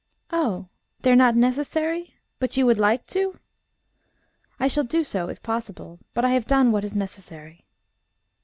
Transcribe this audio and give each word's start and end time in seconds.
"Oh! 0.31 0.67
they 1.01 1.11
are 1.11 1.15
not 1.15 1.35
necessary? 1.35 2.15
But 2.39 2.57
you 2.57 2.65
would 2.65 2.79
like 2.79 3.05
to?" 3.05 3.37
"I 4.59 4.67
shall 4.67 4.83
do 4.83 5.03
so 5.03 5.29
if 5.29 5.43
possible. 5.43 5.99
But 6.15 6.25
I 6.25 6.31
have 6.31 6.45
done 6.47 6.71
what 6.71 6.83
is 6.83 6.95
necessary." 6.95 7.67